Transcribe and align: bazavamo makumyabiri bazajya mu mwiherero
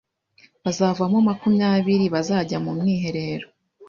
bazavamo 0.63 1.17
makumyabiri 1.27 2.05
bazajya 2.13 2.57
mu 2.65 2.71
mwiherero 2.77 3.47